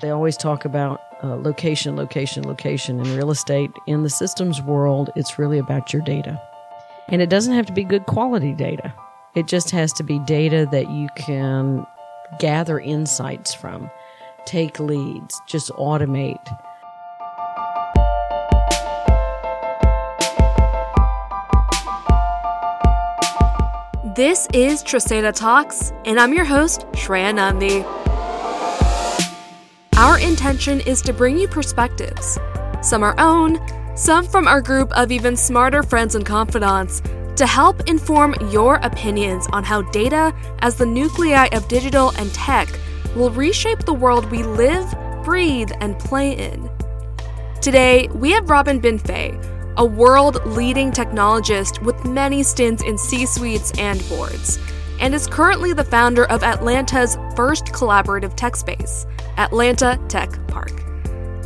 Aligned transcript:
They 0.00 0.10
always 0.10 0.36
talk 0.36 0.64
about 0.64 1.00
uh, 1.24 1.34
location, 1.34 1.96
location, 1.96 2.46
location. 2.46 3.00
In 3.00 3.16
real 3.16 3.32
estate, 3.32 3.72
in 3.88 4.04
the 4.04 4.10
systems 4.10 4.62
world, 4.62 5.10
it's 5.16 5.40
really 5.40 5.58
about 5.58 5.92
your 5.92 6.02
data. 6.02 6.40
And 7.08 7.20
it 7.20 7.28
doesn't 7.28 7.52
have 7.52 7.66
to 7.66 7.72
be 7.72 7.82
good 7.82 8.06
quality 8.06 8.52
data, 8.52 8.94
it 9.34 9.48
just 9.48 9.72
has 9.72 9.92
to 9.94 10.04
be 10.04 10.20
data 10.20 10.68
that 10.70 10.88
you 10.88 11.08
can 11.16 11.84
gather 12.38 12.78
insights 12.78 13.52
from, 13.52 13.90
take 14.44 14.78
leads, 14.78 15.40
just 15.48 15.68
automate. 15.70 16.46
This 24.14 24.46
is 24.54 24.84
Tresata 24.84 25.34
Talks, 25.34 25.92
and 26.04 26.20
I'm 26.20 26.32
your 26.32 26.44
host, 26.44 26.82
Shreya 26.92 27.34
Nandi. 27.34 28.07
Our 29.98 30.20
intention 30.20 30.78
is 30.82 31.02
to 31.02 31.12
bring 31.12 31.36
you 31.36 31.48
perspectives, 31.48 32.38
some 32.82 33.02
our 33.02 33.18
own, 33.18 33.58
some 33.96 34.24
from 34.24 34.46
our 34.46 34.60
group 34.60 34.92
of 34.96 35.10
even 35.10 35.36
smarter 35.36 35.82
friends 35.82 36.14
and 36.14 36.24
confidants, 36.24 37.02
to 37.34 37.44
help 37.44 37.88
inform 37.88 38.36
your 38.48 38.76
opinions 38.76 39.48
on 39.52 39.64
how 39.64 39.82
data, 39.82 40.32
as 40.60 40.76
the 40.76 40.86
nuclei 40.86 41.48
of 41.50 41.66
digital 41.66 42.10
and 42.10 42.32
tech, 42.32 42.68
will 43.16 43.30
reshape 43.30 43.80
the 43.86 43.92
world 43.92 44.30
we 44.30 44.44
live, 44.44 44.86
breathe, 45.24 45.72
and 45.80 45.98
play 45.98 46.30
in. 46.30 46.70
Today, 47.60 48.06
we 48.14 48.30
have 48.30 48.48
Robin 48.48 48.80
Bienfait, 48.80 49.34
a 49.78 49.84
world 49.84 50.46
leading 50.46 50.92
technologist 50.92 51.82
with 51.82 52.04
many 52.04 52.44
stints 52.44 52.84
in 52.84 52.96
C 52.96 53.26
suites 53.26 53.72
and 53.80 54.08
boards, 54.08 54.60
and 55.00 55.12
is 55.12 55.26
currently 55.26 55.72
the 55.72 55.82
founder 55.82 56.24
of 56.26 56.44
Atlanta's 56.44 57.18
first 57.34 57.66
collaborative 57.72 58.36
tech 58.36 58.54
space. 58.54 59.04
Atlanta 59.38 59.98
Tech 60.08 60.30
Park. 60.48 60.72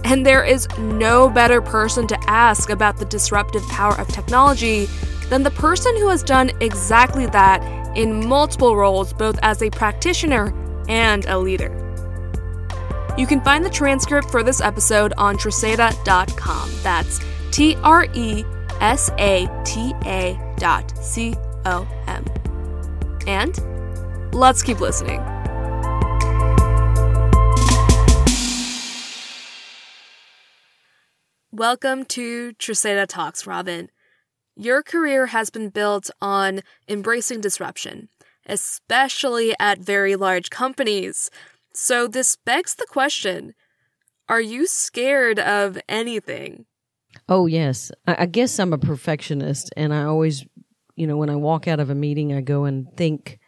And 0.04 0.26
there 0.26 0.44
is 0.44 0.66
no 0.78 1.28
better 1.28 1.62
person 1.62 2.06
to 2.08 2.18
ask 2.26 2.70
about 2.70 2.96
the 2.96 3.04
disruptive 3.04 3.62
power 3.68 3.96
of 3.98 4.08
technology 4.08 4.86
than 5.28 5.42
the 5.42 5.50
person 5.52 5.96
who 5.96 6.08
has 6.08 6.22
done 6.22 6.50
exactly 6.60 7.26
that 7.26 7.62
in 7.96 8.26
multiple 8.26 8.76
roles, 8.76 9.12
both 9.12 9.38
as 9.42 9.62
a 9.62 9.70
practitioner 9.70 10.52
and 10.88 11.24
a 11.26 11.38
leader. 11.38 11.78
You 13.16 13.26
can 13.26 13.40
find 13.42 13.64
the 13.64 13.70
transcript 13.70 14.30
for 14.30 14.42
this 14.42 14.60
episode 14.60 15.12
on 15.18 15.36
tresata.com. 15.36 16.70
That's 16.82 17.20
T 17.50 17.76
R 17.76 18.06
E 18.14 18.44
S 18.80 19.10
A 19.18 19.48
T 19.64 19.92
A 20.06 20.54
dot 20.56 20.92
C 21.02 21.34
O 21.66 21.86
M. 22.06 22.24
And 23.26 24.34
let's 24.34 24.62
keep 24.62 24.80
listening. 24.80 25.31
Welcome 31.62 32.06
to 32.06 32.54
Tresata 32.54 33.06
Talks, 33.06 33.46
Robin. 33.46 33.88
Your 34.56 34.82
career 34.82 35.26
has 35.26 35.48
been 35.48 35.68
built 35.68 36.10
on 36.20 36.62
embracing 36.88 37.40
disruption, 37.40 38.08
especially 38.46 39.54
at 39.60 39.78
very 39.78 40.16
large 40.16 40.50
companies. 40.50 41.30
So, 41.72 42.08
this 42.08 42.34
begs 42.34 42.74
the 42.74 42.86
question 42.90 43.54
Are 44.28 44.40
you 44.40 44.66
scared 44.66 45.38
of 45.38 45.78
anything? 45.88 46.66
Oh, 47.28 47.46
yes. 47.46 47.92
I, 48.08 48.26
guess 48.26 48.58
I'm 48.58 48.72
a 48.72 48.78
perfectionist, 48.78 49.72
and 49.76 49.94
I 49.94 50.02
always, 50.02 50.44
you 50.96 51.06
know, 51.06 51.16
when 51.16 51.30
I 51.30 51.36
walk 51.36 51.68
out 51.68 51.78
of 51.78 51.90
a 51.90 51.94
meeting, 51.94 52.32
I 52.32 52.40
go 52.40 52.64
and 52.64 52.88
think 52.96 53.38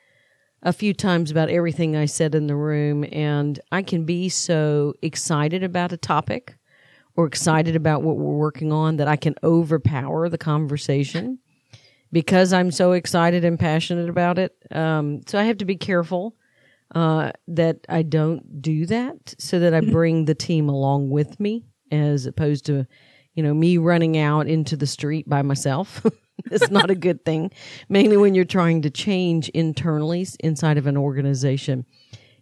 a 0.63 0.73
few 0.73 0.95
times 0.95 1.33
about 1.33 1.51
everything 1.51 1.97
I 1.97 2.07
said 2.07 2.37
in 2.37 2.47
the 2.47 2.55
room, 2.55 3.05
and 3.11 3.59
I 3.73 3.83
can 3.83 4.05
be 4.05 4.29
so 4.29 4.95
excited 5.03 5.65
about 5.65 5.91
a 5.91 5.97
topic 5.97 6.55
or 7.17 7.27
excited 7.27 7.77
about 7.77 8.03
what 8.03 8.17
we're 8.17 8.35
working 8.35 8.73
on 8.73 8.97
that 8.97 9.09
I 9.09 9.17
can 9.17 9.35
overpower 9.43 10.29
the 10.29 10.39
conversation 10.39 11.39
because 12.13 12.53
I'm 12.53 12.71
so 12.71 12.93
excited 12.93 13.45
and 13.45 13.59
passionate 13.59 14.09
about 14.09 14.39
it. 14.39 14.57
Um, 14.71 15.23
so 15.27 15.39
I 15.39 15.45
have 15.45 15.59
to 15.59 15.65
be 15.65 15.77
careful 15.77 16.37
uh, 16.95 17.33
that 17.49 17.79
I 17.89 18.03
don't 18.03 18.63
do 18.63 18.87
that 18.87 19.35
so 19.39 19.59
that 19.59 19.75
I 19.75 19.81
mm-hmm. 19.81 19.91
bring 19.91 20.25
the 20.25 20.35
team 20.35 20.69
along 20.69 21.11
with 21.11 21.39
me 21.41 21.65
as 21.91 22.27
opposed 22.27 22.67
to, 22.67 22.87
you 23.35 23.43
know, 23.43 23.55
me 23.55 23.79
running 23.79 24.17
out 24.17 24.47
into 24.47 24.77
the 24.77 24.87
street 24.87 25.29
by 25.29 25.43
myself. 25.43 26.05
it's 26.51 26.71
not 26.71 26.91
a 26.91 26.95
good 26.95 27.25
thing, 27.25 27.51
mainly 27.89 28.17
when 28.17 28.35
you're 28.35 28.45
trying 28.45 28.83
to 28.83 28.91
change 28.91 29.49
internally 29.51 30.27
inside 30.41 30.79
of 30.79 30.87
an 30.87 30.97
organization. 30.97 31.85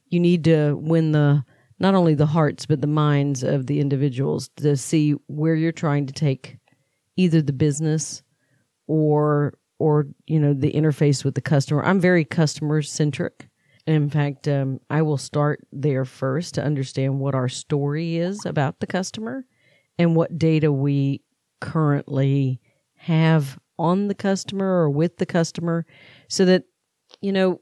You 0.09 0.21
need 0.21 0.45
to 0.45 0.75
win 0.75 1.13
the 1.13 1.45
not 1.83 1.95
only 1.95 2.15
the 2.15 2.27
hearts 2.27 2.65
but 2.65 2.81
the 2.81 2.87
minds 2.87 3.43
of 3.43 3.67
the 3.67 3.81
individuals 3.81 4.49
to 4.57 4.77
see 4.77 5.13
where 5.27 5.55
you're 5.55 5.73
trying 5.73 6.07
to 6.07 6.13
take 6.13 6.59
either 7.17 7.43
the 7.43 7.53
business 7.53 8.23
or 8.87 9.55
or 9.79 10.07
you 10.27 10.39
know 10.39 10.55
the 10.55 10.73
interface 10.73 11.25
with 11.25 11.35
the 11.35 11.41
customer. 11.41 11.85
I'm 11.85 12.01
very 12.01 12.25
customer 12.25 12.81
centric 12.83 13.49
in 13.87 14.09
fact 14.09 14.47
um, 14.47 14.79
i 14.91 15.03
will 15.03 15.19
start 15.19 15.67
there 15.73 16.05
first 16.05 16.55
to 16.55 16.63
understand 16.63 17.19
what 17.19 17.35
our 17.35 17.49
story 17.49 18.17
is 18.17 18.47
about 18.47 18.79
the 18.81 18.87
customer 18.87 19.45
and 19.99 20.15
what 20.15 20.39
data 20.39 20.71
we 20.71 21.21
currently 21.61 22.61
have 22.95 23.59
on 23.79 24.09
the 24.09 24.15
customer 24.15 24.67
or 24.67 24.91
with 24.91 25.17
the 25.17 25.27
customer 25.27 25.85
so 26.29 26.45
that 26.45 26.65
you 27.21 27.33
know 27.33 27.61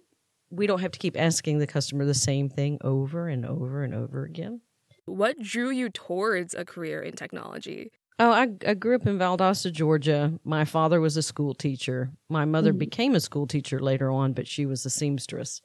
we 0.51 0.67
don't 0.67 0.81
have 0.81 0.93
to 0.93 0.99
keep 0.99 1.19
asking 1.19 1.59
the 1.59 1.67
customer 1.67 2.05
the 2.05 2.15
same 2.15 2.49
thing 2.49 2.79
over 2.83 3.29
and 3.29 3.47
over 3.47 3.83
and 3.83 3.95
over 3.95 4.25
again. 4.25 4.61
What 5.07 5.41
drew 5.41 5.71
you 5.71 5.89
towards 5.89 6.55
a 6.55 6.65
career 6.65 7.03
in 7.03 7.15
technology? 7.15 7.91
Oh, 8.19 8.33
I, 8.33 8.49
I 8.67 8.75
grew 8.75 8.97
up 8.97 9.07
in 9.07 9.19
Valdosta, 9.19 9.73
Georgia. 9.73 10.39
My 10.45 10.67
father 10.67 11.01
was 11.01 11.17
a 11.17 11.23
school 11.23 11.55
teacher. 11.55 12.11
My 12.29 12.45
mother 12.45 12.71
mm-hmm. 12.71 12.79
became 12.79 13.15
a 13.15 13.21
school 13.21 13.47
teacher 13.47 13.81
later 13.81 14.11
on, 14.11 14.35
but 14.35 14.47
she 14.47 14.67
was 14.67 14.85
a 14.85 14.91
seamstress. 14.91 15.63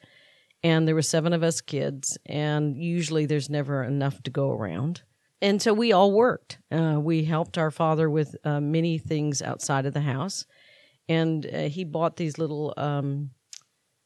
And 0.64 0.88
there 0.88 0.96
were 0.96 1.02
seven 1.02 1.34
of 1.34 1.44
us 1.44 1.60
kids, 1.60 2.18
and 2.26 2.78
usually 2.78 3.26
there's 3.26 3.50
never 3.50 3.84
enough 3.84 4.24
to 4.24 4.32
go 4.32 4.52
around. 4.52 5.02
And 5.42 5.62
so 5.62 5.74
we 5.74 5.92
all 5.92 6.14
worked. 6.14 6.60
Uh, 6.72 6.98
we 7.00 7.26
helped 7.26 7.58
our 7.58 7.72
father 7.72 8.10
with 8.10 8.36
uh, 8.46 8.62
many 8.62 8.98
things 8.98 9.42
outside 9.42 9.86
of 9.86 9.94
the 9.94 10.02
house. 10.02 10.46
And 11.10 11.46
uh, 11.46 11.64
he 11.64 11.84
bought 11.84 12.16
these 12.16 12.38
little 12.38 12.74
um, 12.78 13.32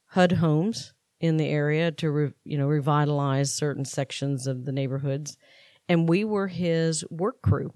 HUD 0.09 0.34
homes 0.34 0.94
in 1.20 1.38
the 1.38 1.47
area 1.47 1.92
to 1.92 2.12
re, 2.12 2.31
you 2.44 2.58
know 2.58 2.68
revitalize 2.68 3.53
certain 3.53 3.86
sections 3.86 4.47
of 4.47 4.66
the 4.66 4.72
neighborhoods, 4.72 5.38
and 5.88 6.09
we 6.09 6.24
were 6.24 6.47
his 6.47 7.03
work 7.09 7.42
crew. 7.42 7.74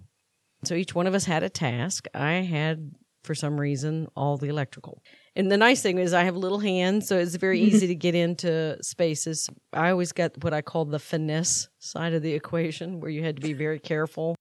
So 0.63 0.75
each 0.75 0.95
one 0.95 1.07
of 1.07 1.13
us 1.13 1.25
had 1.25 1.43
a 1.43 1.49
task. 1.49 2.07
I 2.13 2.33
had, 2.33 2.91
for 3.23 3.35
some 3.35 3.59
reason, 3.59 4.07
all 4.15 4.37
the 4.37 4.47
electrical. 4.47 5.03
And 5.35 5.51
the 5.51 5.57
nice 5.57 5.81
thing 5.81 5.97
is, 5.97 6.13
I 6.13 6.23
have 6.23 6.37
little 6.37 6.59
hands, 6.59 7.07
so 7.07 7.17
it's 7.17 7.35
very 7.35 7.59
easy 7.59 7.87
to 7.87 7.95
get 7.95 8.15
into 8.15 8.81
spaces. 8.81 9.49
I 9.73 9.89
always 9.89 10.11
got 10.11 10.41
what 10.43 10.53
I 10.53 10.61
call 10.61 10.85
the 10.85 10.99
finesse 10.99 11.67
side 11.79 12.13
of 12.13 12.21
the 12.21 12.33
equation, 12.33 12.99
where 13.01 13.11
you 13.11 13.23
had 13.23 13.35
to 13.35 13.41
be 13.41 13.53
very 13.53 13.79
careful 13.79 14.35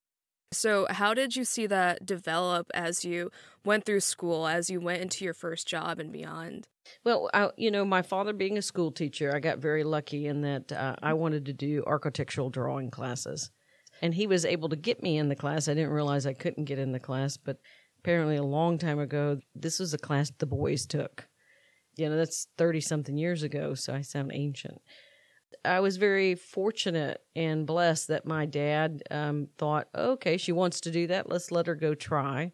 so, 0.52 0.86
how 0.90 1.14
did 1.14 1.34
you 1.34 1.44
see 1.44 1.66
that 1.66 2.04
develop 2.04 2.70
as 2.74 3.04
you 3.04 3.30
went 3.64 3.84
through 3.84 4.00
school, 4.00 4.46
as 4.46 4.68
you 4.68 4.80
went 4.80 5.00
into 5.00 5.24
your 5.24 5.34
first 5.34 5.66
job 5.66 5.98
and 5.98 6.12
beyond? 6.12 6.68
Well, 7.04 7.30
I, 7.32 7.50
you 7.56 7.70
know, 7.70 7.84
my 7.84 8.02
father 8.02 8.32
being 8.32 8.58
a 8.58 8.62
school 8.62 8.90
teacher, 8.90 9.34
I 9.34 9.40
got 9.40 9.58
very 9.58 9.84
lucky 9.84 10.26
in 10.26 10.42
that 10.42 10.72
uh, 10.72 10.96
I 11.02 11.14
wanted 11.14 11.46
to 11.46 11.52
do 11.52 11.82
architectural 11.86 12.50
drawing 12.50 12.90
classes. 12.90 13.50
And 14.00 14.14
he 14.14 14.26
was 14.26 14.44
able 14.44 14.68
to 14.70 14.76
get 14.76 15.02
me 15.02 15.18
in 15.18 15.28
the 15.28 15.36
class. 15.36 15.68
I 15.68 15.74
didn't 15.74 15.92
realize 15.92 16.26
I 16.26 16.32
couldn't 16.32 16.64
get 16.64 16.78
in 16.78 16.92
the 16.92 16.98
class, 17.00 17.36
but 17.36 17.58
apparently 18.00 18.36
a 18.36 18.42
long 18.42 18.78
time 18.78 18.98
ago, 18.98 19.38
this 19.54 19.78
was 19.78 19.94
a 19.94 19.98
class 19.98 20.32
the 20.38 20.46
boys 20.46 20.86
took. 20.86 21.28
You 21.96 22.08
know, 22.08 22.16
that's 22.16 22.48
30 22.58 22.80
something 22.80 23.16
years 23.16 23.42
ago, 23.42 23.74
so 23.74 23.94
I 23.94 24.00
sound 24.00 24.32
ancient. 24.34 24.80
I 25.64 25.80
was 25.80 25.98
very 25.98 26.34
fortunate 26.34 27.20
and 27.36 27.66
blessed 27.66 28.08
that 28.08 28.26
my 28.26 28.46
dad 28.46 29.02
um, 29.10 29.48
thought, 29.58 29.88
okay, 29.94 30.36
she 30.36 30.50
wants 30.50 30.80
to 30.80 30.90
do 30.90 31.06
that. 31.08 31.28
Let's 31.28 31.52
let 31.52 31.66
her 31.66 31.74
go 31.74 31.94
try. 31.94 32.52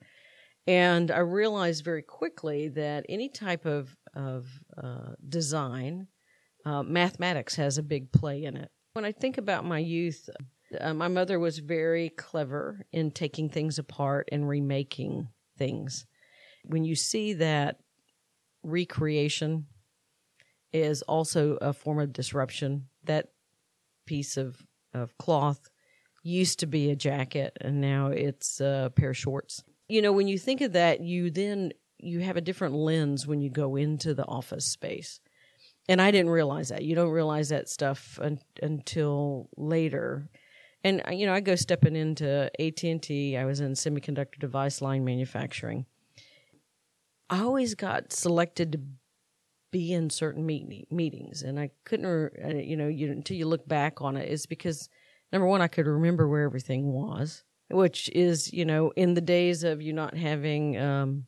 And 0.66 1.10
I 1.10 1.20
realized 1.20 1.82
very 1.82 2.02
quickly 2.02 2.68
that 2.68 3.06
any 3.08 3.30
type 3.30 3.64
of, 3.64 3.96
of 4.18 4.46
uh, 4.76 5.12
design, 5.26 6.08
uh, 6.66 6.82
mathematics 6.82 7.56
has 7.56 7.78
a 7.78 7.82
big 7.82 8.12
play 8.12 8.44
in 8.44 8.56
it. 8.56 8.70
When 8.92 9.06
I 9.06 9.12
think 9.12 9.38
about 9.38 9.64
my 9.64 9.78
youth, 9.78 10.28
uh, 10.78 10.92
my 10.92 11.08
mother 11.08 11.38
was 11.38 11.58
very 11.58 12.10
clever 12.10 12.84
in 12.92 13.12
taking 13.12 13.48
things 13.48 13.78
apart 13.78 14.28
and 14.30 14.46
remaking 14.46 15.28
things. 15.56 16.04
When 16.64 16.84
you 16.84 16.96
see 16.96 17.32
that 17.34 17.78
recreation 18.62 19.66
is 20.72 21.02
also 21.02 21.56
a 21.60 21.72
form 21.72 21.98
of 22.00 22.12
disruption. 22.12 22.88
That 23.04 23.28
piece 24.06 24.36
of, 24.36 24.62
of 24.94 25.16
cloth 25.18 25.68
used 26.22 26.60
to 26.60 26.66
be 26.66 26.90
a 26.90 26.96
jacket 26.96 27.56
and 27.60 27.80
now 27.80 28.08
it's 28.08 28.60
a 28.60 28.92
pair 28.94 29.10
of 29.10 29.16
shorts. 29.16 29.62
You 29.88 30.02
know, 30.02 30.12
when 30.12 30.28
you 30.28 30.38
think 30.38 30.60
of 30.60 30.72
that, 30.72 31.00
you 31.00 31.30
then 31.30 31.72
you 31.98 32.20
have 32.20 32.36
a 32.36 32.40
different 32.40 32.74
lens 32.74 33.26
when 33.26 33.40
you 33.40 33.50
go 33.50 33.76
into 33.76 34.14
the 34.14 34.26
office 34.26 34.64
space. 34.64 35.20
And 35.88 36.02
I 36.02 36.10
didn't 36.10 36.30
realize 36.30 36.68
that. 36.68 36.84
You 36.84 36.94
don't 36.94 37.10
realize 37.10 37.48
that 37.48 37.68
stuff 37.68 38.18
un- 38.20 38.40
until 38.62 39.48
later. 39.56 40.28
And 40.84 41.02
uh, 41.06 41.12
you 41.12 41.26
know, 41.26 41.32
I 41.32 41.40
go 41.40 41.54
stepping 41.54 41.96
into 41.96 42.50
AT 42.60 42.84
and 42.84 43.02
T. 43.02 43.36
I 43.36 43.44
was 43.44 43.60
in 43.60 43.72
semiconductor 43.72 44.38
device 44.38 44.80
line 44.80 45.04
manufacturing. 45.04 45.86
I 47.30 47.40
always 47.40 47.74
got 47.74 48.12
selected 48.12 48.72
to 48.72 48.80
be 49.70 49.92
in 49.92 50.08
certain 50.10 50.46
meet- 50.46 50.90
meetings, 50.90 51.42
and 51.42 51.58
I 51.58 51.70
couldn't, 51.84 52.06
uh, 52.06 52.48
you 52.48 52.76
know, 52.76 52.88
you, 52.88 53.10
until 53.10 53.36
you 53.36 53.46
look 53.46 53.68
back 53.68 54.00
on 54.00 54.16
it, 54.16 54.28
is 54.28 54.46
because 54.46 54.88
number 55.32 55.46
one, 55.46 55.60
I 55.60 55.68
could 55.68 55.86
remember 55.86 56.26
where 56.26 56.44
everything 56.44 56.92
was, 56.92 57.44
which 57.70 58.08
is, 58.14 58.52
you 58.52 58.64
know, 58.64 58.92
in 58.96 59.14
the 59.14 59.20
days 59.20 59.64
of 59.64 59.82
you 59.82 59.92
not 59.92 60.16
having 60.16 60.78
um, 60.78 61.26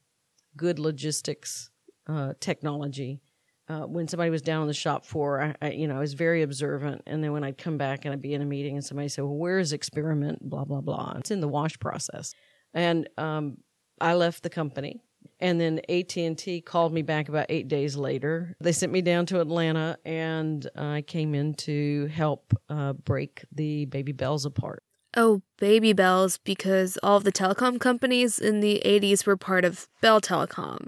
good 0.56 0.78
logistics 0.78 1.70
uh, 2.08 2.34
technology. 2.40 3.20
Uh, 3.68 3.86
when 3.86 4.08
somebody 4.08 4.30
was 4.30 4.42
down 4.42 4.62
on 4.62 4.66
the 4.66 4.74
shop 4.74 5.06
floor, 5.06 5.40
I, 5.40 5.54
I, 5.62 5.70
you 5.70 5.86
know, 5.86 5.96
I 5.96 6.00
was 6.00 6.14
very 6.14 6.42
observant. 6.42 7.02
And 7.06 7.22
then 7.22 7.32
when 7.32 7.44
I'd 7.44 7.56
come 7.56 7.78
back 7.78 8.04
and 8.04 8.12
I'd 8.12 8.20
be 8.20 8.34
in 8.34 8.42
a 8.42 8.46
meeting 8.46 8.74
and 8.74 8.84
somebody 8.84 9.08
said, 9.08 9.22
well, 9.22 9.36
where 9.36 9.60
is 9.60 9.72
experiment? 9.72 10.40
Blah, 10.42 10.64
blah, 10.64 10.80
blah. 10.80 11.14
It's 11.18 11.30
in 11.30 11.40
the 11.40 11.46
wash 11.46 11.78
process. 11.78 12.34
And 12.74 13.08
um, 13.16 13.58
I 14.00 14.14
left 14.14 14.42
the 14.42 14.50
company 14.50 15.00
and 15.38 15.60
then 15.60 15.80
AT&T 15.88 16.62
called 16.62 16.92
me 16.92 17.02
back 17.02 17.28
about 17.28 17.46
8 17.48 17.68
days 17.68 17.96
later. 17.96 18.56
They 18.60 18.72
sent 18.72 18.92
me 18.92 19.02
down 19.02 19.26
to 19.26 19.40
Atlanta 19.40 19.98
and 20.04 20.68
I 20.76 21.02
came 21.02 21.34
in 21.34 21.54
to 21.54 22.06
help 22.06 22.52
uh, 22.68 22.94
break 22.94 23.44
the 23.52 23.84
Baby 23.86 24.12
Bells 24.12 24.46
apart. 24.46 24.82
Oh, 25.16 25.42
Baby 25.58 25.92
Bells 25.92 26.38
because 26.38 26.96
all 27.02 27.18
the 27.20 27.32
telecom 27.32 27.80
companies 27.80 28.38
in 28.38 28.60
the 28.60 28.80
80s 28.84 29.26
were 29.26 29.36
part 29.36 29.64
of 29.64 29.88
Bell 30.00 30.20
Telecom. 30.20 30.86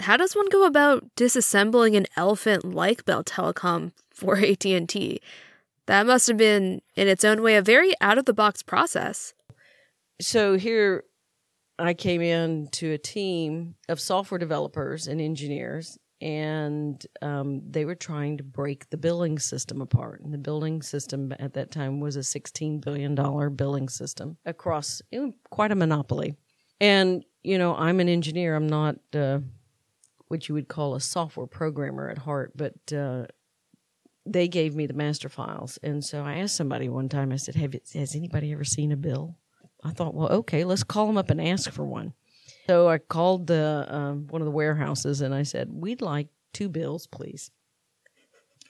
How 0.00 0.16
does 0.16 0.34
one 0.34 0.48
go 0.48 0.66
about 0.66 1.04
disassembling 1.16 1.96
an 1.96 2.06
elephant 2.16 2.64
like 2.64 3.04
Bell 3.04 3.22
Telecom 3.22 3.92
for 4.10 4.36
AT&T? 4.44 5.20
That 5.86 6.06
must 6.06 6.26
have 6.26 6.36
been 6.36 6.82
in 6.96 7.08
its 7.08 7.24
own 7.24 7.40
way 7.42 7.56
a 7.56 7.62
very 7.62 7.92
out 8.00 8.18
of 8.18 8.24
the 8.24 8.34
box 8.34 8.62
process. 8.62 9.34
So 10.20 10.58
here 10.58 11.04
I 11.78 11.94
came 11.94 12.20
in 12.20 12.68
to 12.72 12.92
a 12.92 12.98
team 12.98 13.76
of 13.88 14.00
software 14.00 14.38
developers 14.38 15.06
and 15.06 15.20
engineers, 15.20 15.96
and 16.20 17.04
um, 17.22 17.62
they 17.68 17.84
were 17.84 17.94
trying 17.94 18.38
to 18.38 18.44
break 18.44 18.90
the 18.90 18.96
billing 18.96 19.38
system 19.38 19.80
apart. 19.80 20.20
And 20.20 20.32
the 20.32 20.38
billing 20.38 20.82
system 20.82 21.32
at 21.38 21.54
that 21.54 21.70
time 21.70 22.00
was 22.00 22.16
a 22.16 22.20
$16 22.20 22.80
billion 22.80 23.14
billing 23.54 23.88
system 23.88 24.36
across 24.44 25.00
quite 25.50 25.70
a 25.70 25.76
monopoly. 25.76 26.34
And, 26.80 27.24
you 27.42 27.58
know, 27.58 27.74
I'm 27.76 28.00
an 28.00 28.08
engineer, 28.08 28.56
I'm 28.56 28.68
not 28.68 28.96
uh, 29.14 29.40
what 30.28 30.48
you 30.48 30.54
would 30.54 30.68
call 30.68 30.94
a 30.94 31.00
software 31.00 31.46
programmer 31.46 32.08
at 32.08 32.18
heart, 32.18 32.52
but 32.56 32.92
uh, 32.92 33.26
they 34.26 34.48
gave 34.48 34.74
me 34.74 34.86
the 34.86 34.94
master 34.94 35.28
files. 35.28 35.78
And 35.82 36.04
so 36.04 36.22
I 36.22 36.38
asked 36.38 36.56
somebody 36.56 36.88
one 36.88 37.08
time, 37.08 37.32
I 37.32 37.36
said, 37.36 37.54
Have, 37.56 37.74
Has 37.94 38.14
anybody 38.14 38.52
ever 38.52 38.64
seen 38.64 38.92
a 38.92 38.96
bill? 38.96 39.36
I 39.84 39.92
thought, 39.92 40.14
well, 40.14 40.28
okay, 40.28 40.64
let's 40.64 40.82
call 40.82 41.06
them 41.06 41.16
up 41.16 41.30
and 41.30 41.40
ask 41.40 41.70
for 41.70 41.84
one. 41.84 42.12
So 42.68 42.86
I 42.86 42.98
called 42.98 43.46
the 43.46 43.86
um, 43.88 44.26
one 44.28 44.42
of 44.42 44.46
the 44.46 44.52
warehouses 44.52 45.22
and 45.22 45.34
I 45.34 45.42
said, 45.42 45.70
we'd 45.72 46.02
like 46.02 46.28
two 46.52 46.68
bills, 46.68 47.06
please. 47.06 47.50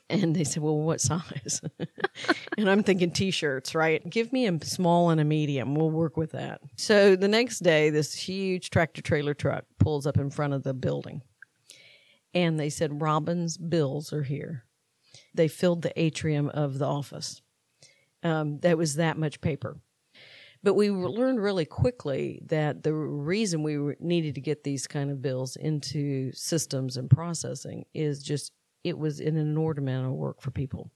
And 0.09 0.37
they 0.37 0.45
said, 0.45 0.63
well, 0.63 0.79
what 0.79 1.01
size? 1.01 1.61
and 2.59 2.71
I'm 2.71 2.83
thinking 2.83 3.11
t-shirts, 3.11 3.75
right? 3.75 4.09
Give 4.09 4.33
me 4.33 4.47
a 4.47 4.65
small 4.65 5.11
and 5.11 5.21
a 5.21 5.25
medium. 5.25 5.75
We'll 5.75 5.91
work 5.91 6.17
with 6.17 6.31
that. 6.31 6.61
So 6.77 7.17
the 7.17 7.29
next 7.29 7.59
day, 7.59 7.91
this 7.91 8.15
huge 8.15 8.71
tractor 8.71 9.03
trailer 9.03 9.35
truck 9.35 9.65
pulls 9.79 10.07
up 10.07 10.17
in 10.17 10.31
front 10.31 10.55
of 10.55 10.63
the 10.63 10.75
building. 10.75 11.23
And 12.33 12.59
they 12.59 12.71
said, 12.71 13.03
Robin's 13.03 13.59
bills 13.59 14.13
are 14.13 14.23
here. 14.23 14.65
They 15.35 15.49
filled 15.49 15.83
the 15.83 16.01
atrium 16.01 16.49
of 16.51 16.79
the 16.79 16.87
office. 16.87 17.43
Um, 18.23 18.61
that 18.61 18.79
was 18.79 18.95
that 18.95 19.19
much 19.19 19.41
paper. 19.41 19.79
But 20.63 20.75
we 20.75 20.91
learned 20.91 21.41
really 21.41 21.65
quickly 21.65 22.43
that 22.47 22.83
the 22.83 22.93
reason 22.93 23.63
we 23.63 23.95
needed 24.01 24.35
to 24.35 24.41
get 24.41 24.65
these 24.65 24.87
kind 24.87 25.11
of 25.11 25.23
bills 25.23 25.57
into 25.57 26.33
systems 26.33 26.97
and 26.97 27.09
processing 27.09 27.85
is 27.95 28.23
just 28.23 28.53
it 28.85 28.99
was 28.99 29.21
an 29.21 29.37
inordinate 29.37 29.89
amount 29.89 30.07
of 30.07 30.13
work 30.13 30.41
for 30.41 30.51
people. 30.51 30.91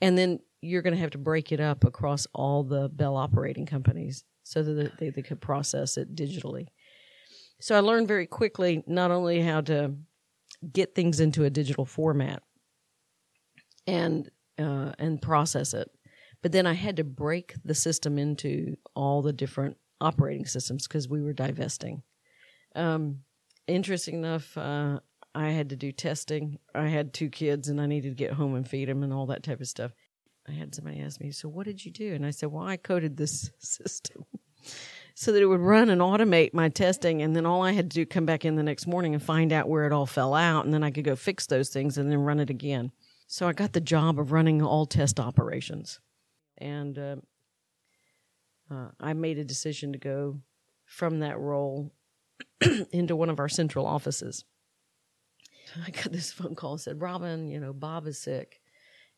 And 0.00 0.16
then 0.16 0.40
you're 0.60 0.82
going 0.82 0.94
to 0.94 1.00
have 1.00 1.10
to 1.10 1.18
break 1.18 1.52
it 1.52 1.60
up 1.60 1.84
across 1.84 2.26
all 2.32 2.64
the 2.64 2.88
Bell 2.88 3.16
operating 3.16 3.66
companies 3.66 4.24
so 4.42 4.62
that 4.62 4.98
they, 4.98 5.10
they 5.10 5.22
could 5.22 5.40
process 5.40 5.96
it 5.96 6.14
digitally. 6.14 6.66
So 7.60 7.76
I 7.76 7.80
learned 7.80 8.08
very 8.08 8.26
quickly 8.26 8.82
not 8.86 9.10
only 9.10 9.40
how 9.40 9.60
to 9.62 9.94
get 10.72 10.94
things 10.94 11.20
into 11.20 11.44
a 11.44 11.50
digital 11.50 11.84
format 11.84 12.42
and 13.86 14.30
uh, 14.58 14.92
and 14.98 15.22
process 15.22 15.72
it, 15.72 15.88
but 16.42 16.52
then 16.52 16.66
I 16.66 16.72
had 16.72 16.96
to 16.96 17.04
break 17.04 17.54
the 17.64 17.74
system 17.74 18.18
into 18.18 18.76
all 18.98 19.22
the 19.22 19.32
different 19.32 19.76
operating 20.00 20.44
systems 20.44 20.88
because 20.88 21.08
we 21.08 21.22
were 21.22 21.32
divesting. 21.32 22.02
Um, 22.74 23.20
interesting 23.68 24.16
enough, 24.16 24.58
uh, 24.58 24.98
I 25.36 25.50
had 25.50 25.68
to 25.70 25.76
do 25.76 25.92
testing. 25.92 26.58
I 26.74 26.88
had 26.88 27.14
two 27.14 27.30
kids 27.30 27.68
and 27.68 27.80
I 27.80 27.86
needed 27.86 28.10
to 28.10 28.14
get 28.14 28.32
home 28.32 28.56
and 28.56 28.66
feed 28.66 28.88
them 28.88 29.04
and 29.04 29.12
all 29.12 29.26
that 29.26 29.44
type 29.44 29.60
of 29.60 29.68
stuff. 29.68 29.92
I 30.48 30.52
had 30.52 30.74
somebody 30.74 31.00
ask 31.00 31.20
me, 31.20 31.30
So, 31.30 31.48
what 31.48 31.66
did 31.66 31.84
you 31.84 31.92
do? 31.92 32.12
And 32.12 32.26
I 32.26 32.30
said, 32.30 32.50
Well, 32.50 32.66
I 32.66 32.76
coded 32.76 33.16
this 33.16 33.50
system 33.58 34.24
so 35.14 35.30
that 35.30 35.42
it 35.42 35.46
would 35.46 35.60
run 35.60 35.90
and 35.90 36.00
automate 36.00 36.52
my 36.52 36.68
testing. 36.68 37.22
And 37.22 37.36
then 37.36 37.46
all 37.46 37.62
I 37.62 37.72
had 37.72 37.90
to 37.92 37.94
do 37.94 38.04
come 38.04 38.26
back 38.26 38.44
in 38.44 38.56
the 38.56 38.62
next 38.64 38.88
morning 38.88 39.14
and 39.14 39.22
find 39.22 39.52
out 39.52 39.68
where 39.68 39.86
it 39.86 39.92
all 39.92 40.06
fell 40.06 40.34
out. 40.34 40.64
And 40.64 40.74
then 40.74 40.82
I 40.82 40.90
could 40.90 41.04
go 41.04 41.14
fix 41.14 41.46
those 41.46 41.68
things 41.68 41.98
and 41.98 42.10
then 42.10 42.18
run 42.18 42.40
it 42.40 42.50
again. 42.50 42.90
So 43.28 43.46
I 43.46 43.52
got 43.52 43.74
the 43.74 43.80
job 43.80 44.18
of 44.18 44.32
running 44.32 44.60
all 44.60 44.86
test 44.86 45.20
operations 45.20 46.00
and 46.56 46.98
uh, 46.98 47.16
uh, 48.70 48.88
I 49.00 49.12
made 49.12 49.38
a 49.38 49.44
decision 49.44 49.92
to 49.92 49.98
go 49.98 50.40
from 50.84 51.20
that 51.20 51.38
role 51.38 51.92
into 52.92 53.16
one 53.16 53.30
of 53.30 53.38
our 53.38 53.48
central 53.48 53.86
offices. 53.86 54.44
I 55.86 55.90
got 55.90 56.12
this 56.12 56.32
phone 56.32 56.54
call 56.54 56.72
and 56.72 56.80
said, 56.80 57.00
Robin, 57.00 57.48
you 57.48 57.60
know, 57.60 57.72
Bob 57.72 58.06
is 58.06 58.18
sick. 58.18 58.60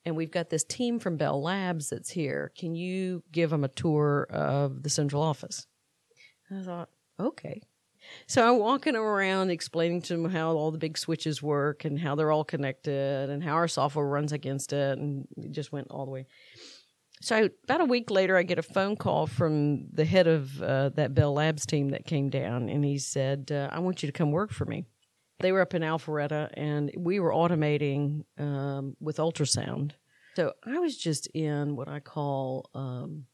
And 0.05 0.17
we've 0.17 0.31
got 0.31 0.49
this 0.49 0.65
team 0.65 0.99
from 0.99 1.17
Bell 1.17 1.43
Labs 1.43 1.91
that's 1.91 2.11
here. 2.11 2.53
Can 2.57 2.75
you 2.75 3.23
give 3.31 3.51
them 3.51 3.65
a 3.65 3.69
tour 3.69 4.27
of 4.31 4.83
the 4.83 4.91
central 4.91 5.23
office? 5.23 5.67
And 6.49 6.61
I 6.61 6.63
thought, 6.63 6.89
okay. 7.19 7.61
So 8.27 8.49
I'm 8.49 8.59
walking 8.59 8.97
around 8.97 9.51
explaining 9.51 10.01
to 10.03 10.17
them 10.17 10.31
how 10.31 10.53
all 10.53 10.71
the 10.71 10.79
big 10.79 10.97
switches 10.97 11.43
work 11.43 11.85
and 11.85 11.99
how 11.99 12.15
they're 12.15 12.33
all 12.33 12.45
connected 12.45 13.29
and 13.29 13.45
how 13.45 13.53
our 13.53 13.69
software 13.69 14.07
runs 14.07 14.33
against 14.33 14.73
it. 14.73 14.99
And 14.99 15.29
it 15.37 15.53
just 15.53 15.71
went 15.71 15.89
all 15.91 16.07
the 16.07 16.11
way. 16.11 16.27
So 17.23 17.51
about 17.65 17.83
a 17.83 17.87
week 17.87 18.11
later, 18.11 18.37
I 18.37 18.43
get 18.43 18.59
a 18.59 18.63
phone 18.63 18.97
call 18.97 19.27
from 19.27 19.89
the 19.93 20.07
head 20.07 20.27
of 20.27 20.63
uh, 20.63 20.89
that 20.91 21.15
Bell 21.15 21.35
Labs 21.35 21.67
team 21.67 21.91
that 21.91 22.07
came 22.07 22.31
down, 22.31 22.69
and 22.71 22.85
he 22.85 22.99
said, 22.99 23.51
uh, 23.53 23.69
"I 23.71 23.79
want 23.81 24.03
you 24.03 24.07
to 24.07 24.13
come 24.13 24.31
work 24.33 24.53
for 24.53 24.65
me." 24.65 24.87
They 25.41 25.53
were 25.53 25.61
up 25.61 25.75
in 25.75 25.83
Alpharetta, 25.83 26.51
and 26.55 26.91
we 26.97 27.21
were 27.21 27.33
automating 27.33 28.25
um, 28.39 28.97
with 29.01 29.19
ultrasound. 29.19 29.93
So 30.37 30.53
I 30.65 30.79
was 30.79 30.97
just 30.97 31.27
in 31.29 31.77
what 31.77 31.89
I 31.89 32.01
call 32.01 32.71
um, 32.75 33.27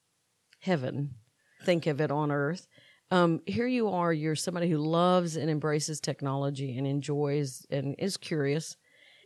heaven. 0.60 1.14
Think 1.62 1.86
of 1.86 2.00
it 2.00 2.10
on 2.10 2.32
Earth. 2.32 2.66
Um, 3.10 3.40
here 3.46 3.66
you 3.66 3.88
are. 3.88 4.12
You're 4.12 4.34
somebody 4.34 4.68
who 4.68 4.78
loves 4.78 5.36
and 5.36 5.48
embraces 5.48 6.00
technology 6.00 6.76
and 6.76 6.86
enjoys 6.86 7.64
and 7.70 7.94
is 7.98 8.16
curious 8.16 8.76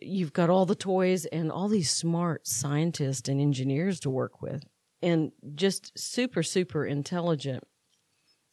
you've 0.01 0.33
got 0.33 0.51
all 0.51 0.67
the 0.67 0.75
toys 0.75 1.27
and 1.27 1.51
all 1.51 1.69
these 1.69 1.91
smart 1.91 2.47
scientists 2.47 3.29
and 3.29 3.41
engineers 3.41 4.01
to 4.01 4.11
work 4.11 4.43
with 4.43 4.63
and 5.03 5.33
just 5.55 5.99
super 5.99 6.43
super 6.43 6.85
intelligent. 6.85 7.65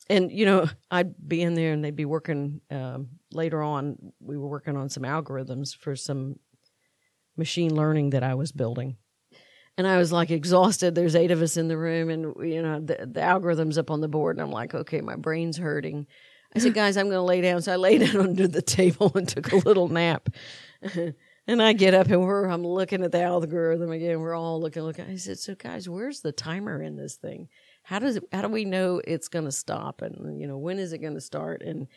And 0.09 0.31
you 0.31 0.45
know 0.45 0.69
i'd 0.91 1.15
be 1.27 1.41
in 1.41 1.53
there 1.53 1.73
and 1.73 1.83
they'd 1.83 1.95
be 1.95 2.05
working 2.05 2.61
um, 2.71 3.09
later 3.31 3.61
on 3.61 4.13
we 4.19 4.37
were 4.37 4.47
working 4.47 4.77
on 4.77 4.89
some 4.89 5.03
algorithms 5.03 5.75
for 5.75 5.95
some 5.95 6.37
machine 7.35 7.75
learning 7.75 8.11
that 8.11 8.23
i 8.23 8.33
was 8.33 8.51
building. 8.51 8.97
And 9.77 9.85
i 9.85 9.97
was 9.97 10.11
like 10.11 10.31
exhausted. 10.31 10.95
There's 10.95 11.15
eight 11.15 11.31
of 11.31 11.41
us 11.41 11.57
in 11.57 11.67
the 11.67 11.77
room 11.77 12.09
and 12.09 12.33
you 12.39 12.61
know 12.61 12.79
the, 12.79 13.07
the 13.11 13.19
algorithms 13.19 13.77
up 13.77 13.91
on 13.91 14.01
the 14.01 14.07
board 14.07 14.37
and 14.37 14.43
i'm 14.43 14.51
like 14.51 14.73
okay 14.73 15.01
my 15.01 15.15
brain's 15.15 15.57
hurting. 15.57 16.07
I 16.55 16.59
said 16.59 16.73
guys 16.73 16.95
i'm 16.97 17.07
going 17.07 17.17
to 17.17 17.21
lay 17.21 17.41
down. 17.41 17.61
So 17.61 17.73
i 17.73 17.75
lay 17.75 17.97
down 18.05 18.17
under 18.17 18.47
the 18.47 18.61
table 18.61 19.11
and 19.13 19.27
took 19.27 19.51
a 19.51 19.57
little 19.57 19.89
nap 19.89 20.29
And 21.49 21.61
I 21.61 21.71
get 21.71 21.93
up 21.93 22.07
and 22.07 22.21
we're 22.21 22.47
I'm 22.47 22.67
looking 22.67 23.03
at 23.03 23.13
the 23.13 23.21
algorithm 23.23 23.89
again. 23.91 24.19
We're 24.19 24.35
all 24.35 24.59
looking, 24.59 24.83
looking. 24.83 25.05
I 25.05 25.15
said, 25.15 25.39
"So 25.39 25.55
guys, 25.55 25.87
where's 25.87 26.19
the 26.19 26.33
timer 26.33 26.81
in 26.81 26.97
this 26.97 27.15
thing? 27.15 27.47
How 27.83 27.99
does 27.99 28.17
it? 28.17 28.23
How 28.33 28.41
do 28.41 28.49
we 28.49 28.65
know 28.65 29.01
it's 29.07 29.29
going 29.29 29.45
to 29.45 29.51
stop? 29.51 30.01
And 30.01 30.41
you 30.41 30.47
know, 30.47 30.57
when 30.57 30.77
is 30.77 30.91
it 30.91 30.97
going 30.97 31.13
to 31.13 31.21
start?" 31.21 31.61
And 31.61 31.87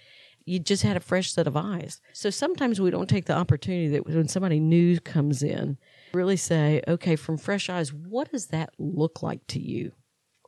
you 0.44 0.60
just 0.60 0.84
had 0.84 0.96
a 0.96 1.00
fresh 1.00 1.32
set 1.32 1.48
of 1.48 1.56
eyes. 1.56 2.00
So 2.12 2.30
sometimes 2.30 2.80
we 2.80 2.90
don't 2.90 3.08
take 3.08 3.24
the 3.26 3.36
opportunity 3.36 3.88
that 3.88 4.06
when 4.06 4.28
somebody 4.28 4.60
new 4.60 5.00
comes 5.00 5.42
in, 5.42 5.78
really 6.14 6.36
say, 6.36 6.80
"Okay, 6.86 7.16
from 7.16 7.36
fresh 7.36 7.68
eyes, 7.68 7.92
what 7.92 8.30
does 8.30 8.46
that 8.48 8.72
look 8.78 9.20
like 9.20 9.44
to 9.48 9.60
you?" 9.60 9.92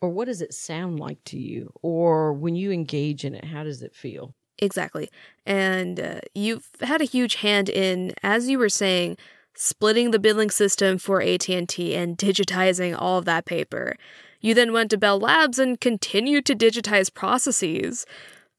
Or 0.01 0.11
what 0.11 0.27
does 0.27 0.43
it 0.43 0.55
sound 0.55 1.01
like 1.01 1.23
to 1.27 1.39
you? 1.39 1.73
Or 1.83 2.33
when 2.33 2.55
you 2.57 2.71
engage 2.71 3.25
in 3.25 3.35
it, 3.35 3.45
how 3.45 3.65
does 3.65 3.83
it 3.83 3.95
feel? 3.95 4.35
Exactly. 4.59 5.11
And 5.45 5.99
uh, 5.99 6.21
you've 6.35 6.69
had 6.81 7.01
a 7.01 7.07
huge 7.07 7.37
hand 7.37 7.69
in, 7.69 8.13
as 8.23 8.49
you 8.49 8.59
were 8.59 8.69
saying, 8.69 9.17
splitting 9.55 10.11
the 10.11 10.19
billing 10.19 10.51
system 10.51 10.99
for 10.99 11.21
AT&T 11.21 11.95
and 11.95 12.17
digitizing 12.17 12.97
all 12.99 13.19
of 13.19 13.25
that 13.25 13.45
paper. 13.45 13.97
You 14.41 14.55
then 14.55 14.73
went 14.73 14.91
to 14.91 14.99
Bell 14.99 15.19
Labs 15.19 15.59
and 15.59 15.81
continued 15.81 16.47
to 16.47 16.57
digitize 16.57 17.13
processes. 17.13 18.07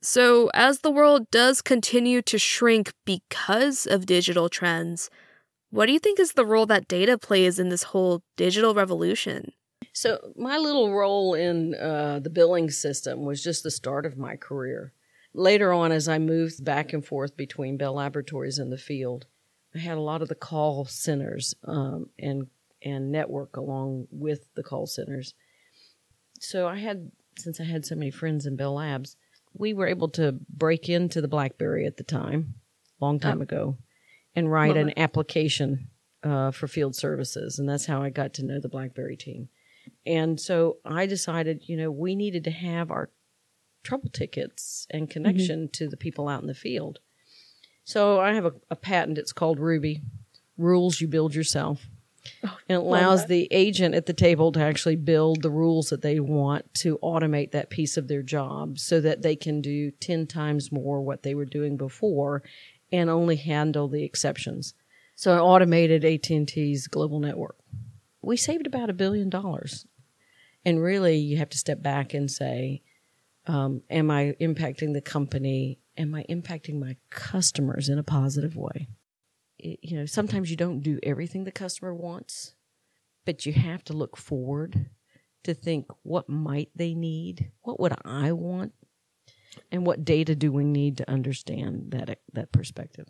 So, 0.02 0.50
as 0.54 0.80
the 0.80 0.92
world 0.92 1.32
does 1.32 1.62
continue 1.62 2.22
to 2.24 2.38
shrink 2.38 2.94
because 3.06 3.86
of 3.86 4.06
digital 4.06 4.50
trends, 4.50 5.10
what 5.72 5.86
do 5.86 5.94
you 5.94 6.00
think 6.00 6.20
is 6.20 6.34
the 6.34 6.46
role 6.46 6.66
that 6.68 6.88
data 6.88 7.18
plays 7.18 7.58
in 7.58 7.70
this 7.70 7.84
whole 7.84 8.22
digital 8.38 8.74
revolution? 8.74 9.54
So, 9.94 10.34
my 10.36 10.58
little 10.58 10.94
role 10.94 11.34
in 11.34 11.76
uh, 11.76 12.20
the 12.20 12.30
billing 12.30 12.70
system 12.70 13.26
was 13.26 13.44
just 13.44 13.64
the 13.64 13.72
start 13.72 14.06
of 14.06 14.18
my 14.18 14.36
career. 14.36 14.94
Later 15.34 15.74
on, 15.74 15.92
as 15.92 16.08
I 16.08 16.20
moved 16.20 16.64
back 16.64 16.94
and 16.94 17.04
forth 17.04 17.36
between 17.36 17.78
Bell 17.78 17.94
Laboratories 17.94 18.60
and 18.60 18.72
the 18.72 18.78
field, 18.78 19.26
I 19.76 19.80
had 19.80 19.98
a 19.98 20.02
lot 20.02 20.22
of 20.22 20.30
the 20.30 20.36
call 20.36 20.86
centers 20.86 21.56
um, 21.66 22.10
and 22.20 22.48
and 22.84 23.12
network 23.12 23.56
along 23.56 24.08
with 24.12 24.54
the 24.56 24.64
call 24.64 24.86
centers. 24.86 25.34
So 26.40 26.68
I 26.68 26.76
had, 26.76 27.12
since 27.38 27.62
I 27.62 27.64
had 27.64 27.86
so 27.86 27.96
many 27.96 28.12
friends 28.12 28.46
in 28.46 28.58
Bell 28.58 28.74
Labs, 28.74 29.16
we 29.54 29.74
were 29.74 29.88
able 29.88 30.10
to 30.10 30.36
break 30.50 30.90
into 30.90 31.22
the 31.22 31.28
BlackBerry 31.30 31.86
at 31.86 31.96
the 31.96 32.04
time, 32.04 32.56
long 33.00 33.20
time 33.20 33.40
oh. 33.40 33.44
ago, 33.44 33.78
and 34.36 34.52
write 34.52 34.76
an 34.76 34.92
application 34.98 35.88
uh, 36.24 36.52
for 36.52 36.68
field 36.68 36.96
services, 36.96 37.58
and 37.58 37.70
that's 37.70 37.86
how 37.86 38.04
I 38.04 38.10
got 38.10 38.34
to 38.36 38.46
know 38.46 38.60
the 38.60 38.70
BlackBerry 38.70 39.16
team. 39.16 39.50
And 40.06 40.40
so 40.40 40.78
I 40.84 41.06
decided, 41.06 41.68
you 41.68 41.78
know, 41.78 41.92
we 41.92 42.16
needed 42.16 42.44
to 42.46 42.52
have 42.52 42.92
our 42.92 43.10
trouble 43.84 44.10
tickets 44.10 44.88
and 44.90 45.10
connection 45.10 45.62
mm-hmm. 45.62 45.72
to 45.72 45.88
the 45.88 45.98
people 45.98 46.28
out 46.28 46.42
in 46.42 46.48
the 46.48 46.54
field. 46.54 47.00
So 47.84 48.20
I 48.20 48.34
have 48.34 48.46
a, 48.46 48.54
a 48.72 48.76
patent. 48.76 49.18
It's 49.18 49.34
called 49.34 49.60
Ruby, 49.60 50.02
rules 50.58 51.02
you 51.02 51.08
build 51.08 51.36
yourself. 51.36 51.86
Oh, 52.44 52.58
and 52.70 52.78
it 52.78 52.80
allows 52.80 53.26
the 53.26 53.50
agent 53.52 53.96
at 53.96 54.06
the 54.06 54.14
table 54.14 54.54
to 54.54 54.62
actually 54.62 54.96
build 54.96 55.42
the 55.42 55.50
rules 55.50 55.90
that 55.90 56.02
they 56.02 56.22
want 56.22 56.74
to 56.76 56.98
automate 57.04 57.52
that 57.52 57.70
piece 57.70 57.98
of 57.98 58.08
their 58.08 58.22
job 58.22 58.80
so 58.80 59.02
that 59.02 59.22
they 59.22 59.36
can 59.36 59.60
do 59.60 59.92
10 59.92 60.28
times 60.28 60.72
more 60.72 61.02
what 61.02 61.24
they 61.24 61.36
were 61.36 61.46
doing 61.46 61.76
before 61.76 62.42
and 62.94 63.10
only 63.10 63.36
handle 63.36 63.90
the 63.90 64.04
exceptions. 64.04 64.74
So 65.16 65.34
I 65.34 65.40
automated 65.40 66.06
AT&T's 66.06 66.88
global 66.88 67.20
network. 67.20 67.58
We 68.22 68.38
saved 68.38 68.68
about 68.68 68.90
a 68.90 68.94
billion 68.94 69.30
dollars. 69.30 69.86
And 70.66 70.82
really 70.82 71.18
you 71.18 71.38
have 71.38 71.50
to 71.50 71.58
step 71.58 71.82
back 71.82 72.14
and 72.14 72.32
say, 72.32 72.82
um, 73.46 73.82
am 73.90 74.10
I 74.10 74.36
impacting 74.40 74.94
the 74.94 75.02
company? 75.02 75.80
Am 75.98 76.16
I 76.16 76.26
impacting 76.30 76.80
my 76.80 76.98
customers 77.10 77.90
in 77.90 78.00
a 78.00 78.04
positive 78.04 78.56
way? 78.56 78.88
you 79.64 79.98
know, 79.98 80.06
sometimes 80.06 80.52
you 80.52 80.58
don't 80.58 80.82
do 80.82 81.00
everything 81.04 81.44
the 81.44 81.52
customer 81.52 81.94
wants, 81.94 82.54
but 83.26 83.46
you 83.46 83.54
have 83.54 83.84
to 83.86 83.94
look 83.94 84.18
forward 84.18 84.90
to 85.44 85.54
think 85.54 85.88
what 86.04 86.30
might 86.30 86.70
they 86.76 86.94
need? 86.94 87.52
What 87.62 87.80
would 87.80 87.94
I 88.04 88.32
want? 88.34 88.74
And 89.72 89.86
what 89.86 90.04
data 90.04 90.36
do 90.36 90.52
we 90.52 90.64
need 90.64 90.98
to 90.98 91.10
understand 91.10 91.92
that 91.92 92.20
that 92.34 92.52
perspective? 92.52 93.08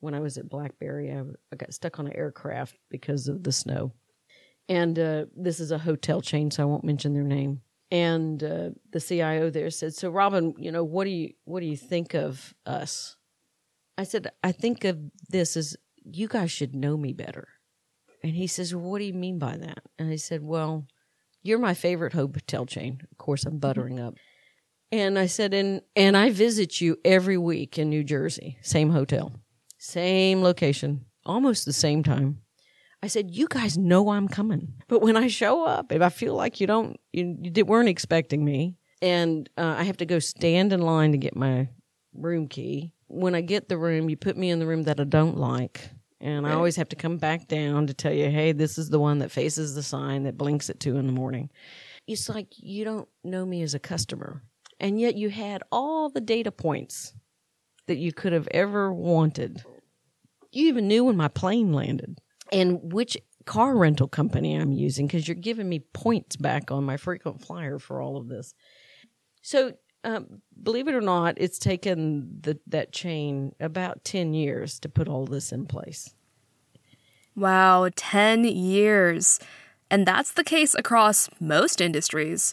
When 0.00 0.14
I 0.14 0.20
was 0.20 0.38
at 0.38 0.48
BlackBerry, 0.48 1.12
I, 1.12 1.22
I 1.52 1.56
got 1.56 1.74
stuck 1.74 1.98
on 1.98 2.06
an 2.06 2.16
aircraft 2.16 2.76
because 2.90 3.28
of 3.28 3.42
the 3.42 3.52
snow. 3.52 3.92
And 4.68 4.98
uh, 4.98 5.24
this 5.34 5.60
is 5.60 5.70
a 5.70 5.78
hotel 5.78 6.20
chain, 6.20 6.50
so 6.50 6.62
I 6.62 6.66
won't 6.66 6.84
mention 6.84 7.14
their 7.14 7.22
name. 7.22 7.62
And 7.90 8.42
uh, 8.42 8.70
the 8.92 9.00
CIO 9.00 9.50
there 9.50 9.70
said, 9.70 9.94
"So, 9.94 10.10
Robin, 10.10 10.54
you 10.58 10.70
know, 10.70 10.84
what 10.84 11.04
do 11.04 11.10
you 11.10 11.32
what 11.44 11.60
do 11.60 11.66
you 11.66 11.76
think 11.76 12.14
of 12.14 12.54
us?" 12.66 13.16
I 13.98 14.04
said, 14.04 14.30
I 14.44 14.52
think 14.52 14.84
of 14.84 14.96
this 15.28 15.56
as 15.56 15.76
you 16.04 16.28
guys 16.28 16.52
should 16.52 16.74
know 16.74 16.96
me 16.96 17.12
better. 17.12 17.48
And 18.22 18.32
he 18.32 18.46
says, 18.46 18.72
well, 18.72 18.84
What 18.84 18.98
do 18.98 19.04
you 19.04 19.12
mean 19.12 19.38
by 19.38 19.56
that? 19.56 19.80
And 19.98 20.10
I 20.10 20.16
said, 20.16 20.42
Well, 20.42 20.86
you're 21.42 21.58
my 21.58 21.74
favorite 21.74 22.12
hotel 22.12 22.64
chain. 22.64 23.00
Of 23.10 23.18
course, 23.18 23.44
I'm 23.44 23.58
buttering 23.58 23.98
up. 23.98 24.14
And 24.90 25.18
I 25.18 25.26
said, 25.26 25.52
and 25.52 25.82
and 25.94 26.16
I 26.16 26.30
visit 26.30 26.80
you 26.80 26.96
every 27.04 27.36
week 27.36 27.78
in 27.78 27.90
New 27.90 28.02
Jersey, 28.02 28.56
same 28.62 28.90
hotel, 28.90 29.32
same 29.76 30.42
location, 30.42 31.04
almost 31.26 31.66
the 31.66 31.74
same 31.74 32.02
time. 32.02 32.40
I 33.02 33.06
said, 33.06 33.30
you 33.30 33.46
guys 33.48 33.78
know 33.78 34.10
I'm 34.10 34.28
coming, 34.28 34.74
but 34.88 35.02
when 35.02 35.16
I 35.16 35.28
show 35.28 35.64
up, 35.64 35.92
if 35.92 36.02
I 36.02 36.08
feel 36.08 36.34
like 36.34 36.60
you 36.60 36.66
don't, 36.66 36.98
you, 37.12 37.36
you 37.40 37.64
weren't 37.64 37.88
expecting 37.88 38.44
me, 38.44 38.76
and 39.00 39.48
uh, 39.56 39.76
I 39.78 39.84
have 39.84 39.98
to 39.98 40.06
go 40.06 40.18
stand 40.18 40.72
in 40.72 40.80
line 40.80 41.12
to 41.12 41.18
get 41.18 41.36
my 41.36 41.68
room 42.12 42.48
key, 42.48 42.92
when 43.06 43.34
I 43.34 43.40
get 43.40 43.68
the 43.68 43.78
room, 43.78 44.10
you 44.10 44.16
put 44.16 44.36
me 44.36 44.50
in 44.50 44.58
the 44.58 44.66
room 44.66 44.82
that 44.84 45.00
I 45.00 45.04
don't 45.04 45.38
like. 45.38 45.90
And 46.20 46.48
I 46.48 46.52
always 46.54 46.74
have 46.76 46.88
to 46.88 46.96
come 46.96 47.16
back 47.16 47.46
down 47.46 47.86
to 47.86 47.94
tell 47.94 48.12
you, 48.12 48.28
hey, 48.28 48.50
this 48.50 48.76
is 48.76 48.90
the 48.90 48.98
one 48.98 49.20
that 49.20 49.30
faces 49.30 49.76
the 49.76 49.84
sign 49.84 50.24
that 50.24 50.36
blinks 50.36 50.68
at 50.68 50.80
two 50.80 50.96
in 50.96 51.06
the 51.06 51.12
morning. 51.12 51.48
It's 52.08 52.28
like 52.28 52.48
you 52.56 52.84
don't 52.84 53.08
know 53.22 53.46
me 53.46 53.62
as 53.62 53.74
a 53.74 53.78
customer. 53.78 54.42
And 54.80 55.00
yet 55.00 55.14
you 55.14 55.30
had 55.30 55.62
all 55.70 56.10
the 56.10 56.20
data 56.20 56.50
points 56.50 57.12
that 57.86 57.98
you 57.98 58.12
could 58.12 58.32
have 58.32 58.48
ever 58.50 58.92
wanted. 58.92 59.62
You 60.50 60.66
even 60.66 60.88
knew 60.88 61.04
when 61.04 61.16
my 61.16 61.28
plane 61.28 61.72
landed 61.72 62.18
and 62.52 62.92
which 62.92 63.16
car 63.44 63.76
rental 63.76 64.08
company 64.08 64.54
I'm 64.54 64.72
using 64.72 65.06
because 65.06 65.26
you're 65.26 65.34
giving 65.34 65.68
me 65.68 65.80
points 65.92 66.36
back 66.36 66.70
on 66.70 66.84
my 66.84 66.96
frequent 66.96 67.40
flyer 67.40 67.78
for 67.78 68.00
all 68.00 68.16
of 68.16 68.28
this. 68.28 68.54
So 69.42 69.74
um, 70.04 70.42
believe 70.62 70.88
it 70.88 70.94
or 70.94 71.00
not, 71.00 71.34
it's 71.38 71.58
taken 71.58 72.40
the, 72.42 72.58
that 72.66 72.92
chain 72.92 73.54
about 73.58 74.04
10 74.04 74.34
years 74.34 74.78
to 74.80 74.88
put 74.88 75.08
all 75.08 75.26
this 75.26 75.50
in 75.52 75.66
place. 75.66 76.14
Wow, 77.34 77.88
10 77.94 78.44
years. 78.44 79.40
And 79.90 80.06
that's 80.06 80.32
the 80.32 80.44
case 80.44 80.74
across 80.74 81.30
most 81.40 81.80
industries. 81.80 82.52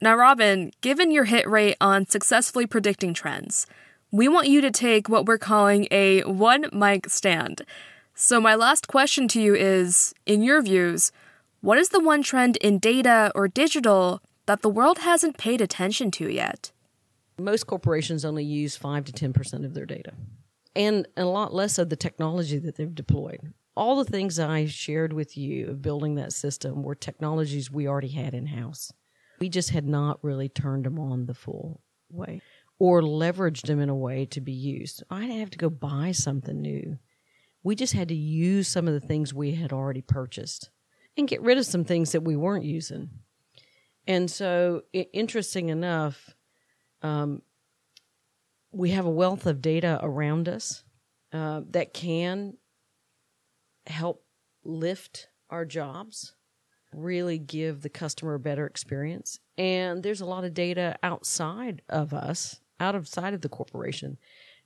Now, 0.00 0.16
Robin, 0.16 0.72
given 0.80 1.10
your 1.10 1.24
hit 1.24 1.48
rate 1.48 1.76
on 1.80 2.06
successfully 2.06 2.66
predicting 2.66 3.14
trends, 3.14 3.66
we 4.10 4.28
want 4.28 4.48
you 4.48 4.60
to 4.60 4.70
take 4.70 5.08
what 5.08 5.26
we're 5.26 5.38
calling 5.38 5.86
a 5.90 6.22
one 6.22 6.66
mic 6.72 7.08
stand. 7.08 7.64
So, 8.16 8.40
my 8.40 8.54
last 8.54 8.86
question 8.86 9.26
to 9.28 9.42
you 9.42 9.56
is 9.56 10.14
in 10.24 10.44
your 10.44 10.62
views, 10.62 11.10
what 11.60 11.78
is 11.78 11.88
the 11.88 11.98
one 11.98 12.22
trend 12.22 12.56
in 12.58 12.78
data 12.78 13.32
or 13.34 13.48
digital 13.48 14.22
that 14.46 14.62
the 14.62 14.68
world 14.68 14.98
hasn't 14.98 15.36
paid 15.36 15.60
attention 15.60 16.12
to 16.12 16.30
yet? 16.30 16.70
Most 17.40 17.66
corporations 17.66 18.24
only 18.24 18.44
use 18.44 18.76
5 18.76 19.06
to 19.06 19.12
10% 19.12 19.64
of 19.64 19.74
their 19.74 19.84
data 19.84 20.12
and 20.76 21.08
a 21.16 21.24
lot 21.24 21.52
less 21.52 21.76
of 21.76 21.88
the 21.88 21.96
technology 21.96 22.58
that 22.58 22.76
they've 22.76 22.94
deployed. 22.94 23.52
All 23.76 23.96
the 23.96 24.08
things 24.08 24.38
I 24.38 24.66
shared 24.66 25.12
with 25.12 25.36
you 25.36 25.66
of 25.66 25.82
building 25.82 26.14
that 26.14 26.32
system 26.32 26.84
were 26.84 26.94
technologies 26.94 27.68
we 27.68 27.88
already 27.88 28.08
had 28.08 28.32
in 28.32 28.46
house. 28.46 28.92
We 29.40 29.48
just 29.48 29.70
had 29.70 29.88
not 29.88 30.22
really 30.22 30.48
turned 30.48 30.84
them 30.84 31.00
on 31.00 31.26
the 31.26 31.34
full 31.34 31.80
way 32.08 32.42
or 32.78 33.02
leveraged 33.02 33.66
them 33.66 33.80
in 33.80 33.88
a 33.88 33.94
way 33.94 34.24
to 34.26 34.40
be 34.40 34.52
used. 34.52 35.02
I'd 35.10 35.30
have 35.30 35.50
to 35.50 35.58
go 35.58 35.68
buy 35.68 36.12
something 36.12 36.60
new. 36.60 36.98
We 37.64 37.74
just 37.74 37.94
had 37.94 38.08
to 38.08 38.14
use 38.14 38.68
some 38.68 38.86
of 38.86 38.94
the 38.94 39.06
things 39.06 39.34
we 39.34 39.56
had 39.56 39.72
already 39.72 40.02
purchased 40.02 40.70
and 41.16 41.26
get 41.26 41.42
rid 41.42 41.58
of 41.58 41.66
some 41.66 41.84
things 41.84 42.12
that 42.12 42.22
we 42.22 42.36
weren't 42.36 42.64
using. 42.64 43.10
And 44.06 44.30
so, 44.30 44.82
interesting 44.92 45.70
enough, 45.70 46.36
um, 47.02 47.42
we 48.70 48.90
have 48.90 49.06
a 49.06 49.10
wealth 49.10 49.46
of 49.46 49.62
data 49.62 49.98
around 50.02 50.48
us 50.48 50.84
uh, 51.32 51.62
that 51.70 51.94
can 51.94 52.54
help 53.86 54.24
lift 54.64 55.28
our 55.50 55.64
jobs, 55.64 56.34
really 56.92 57.38
give 57.38 57.82
the 57.82 57.88
customer 57.88 58.34
a 58.34 58.40
better 58.40 58.66
experience. 58.66 59.38
And 59.56 60.02
there's 60.02 60.20
a 60.20 60.26
lot 60.26 60.44
of 60.44 60.54
data 60.54 60.96
outside 61.02 61.82
of 61.88 62.12
us, 62.12 62.60
out 62.80 62.94
of 62.94 63.08
side 63.08 63.34
of 63.34 63.40
the 63.40 63.48
corporation, 63.48 64.18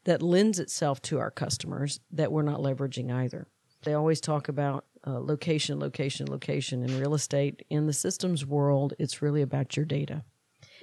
that 0.09 0.23
lends 0.23 0.59
itself 0.59 1.03
to 1.03 1.19
our 1.19 1.31
customers 1.31 2.00
that 2.11 2.33
we're 2.33 2.41
not 2.41 2.61
leveraging 2.61 3.12
either. 3.12 3.47
They 3.85 3.93
always 3.93 4.23
talk 4.23 4.49
about 4.49 4.87
uh, 5.07 5.21
location, 5.21 5.79
location, 5.79 6.27
location 6.31 6.83
in 6.83 6.99
real 6.99 7.12
estate. 7.12 7.62
In 7.69 7.87
the 7.87 7.93
systems 7.93 8.47
world, 8.47 8.95
it's 8.99 9.21
really 9.21 9.43
about 9.43 9.77
your 9.77 9.85
data. 9.85 10.25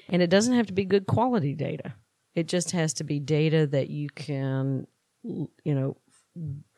And 0.09 0.21
it 0.21 0.29
doesn't 0.29 0.53
have 0.53 0.67
to 0.67 0.73
be 0.73 0.85
good 0.85 1.07
quality 1.07 1.55
data. 1.55 1.95
It 2.35 2.47
just 2.47 2.69
has 2.73 2.93
to 2.93 3.03
be 3.03 3.19
data 3.19 3.65
that 3.65 3.89
you 3.89 4.09
can, 4.09 4.85
you 5.23 5.49
know, 5.65 5.97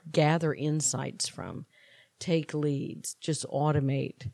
gather 0.09 0.53
insights 0.53 1.27
from, 1.27 1.65
take 2.17 2.53
leads, 2.53 3.15
just 3.15 3.45
automate. 3.49 4.31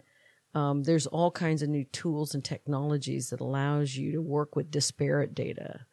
Um, 0.53 0.84
there's 0.84 1.08
all 1.08 1.32
kinds 1.32 1.63
of 1.63 1.70
new 1.70 1.86
tools 1.86 2.36
and 2.36 2.46
technologies 2.46 3.32
that 3.32 3.41
allows 3.41 3.96
you 3.96 4.12
to 4.12 4.22
work 4.22 4.55
with 4.55 4.70
disparate 4.70 5.34
data, 5.34 5.88